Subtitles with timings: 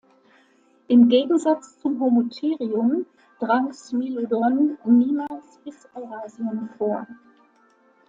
[0.87, 3.05] Im Gegensatz zum "Homotherium"
[3.39, 7.05] drang "Smilodon" niemals bis Eurasien vor.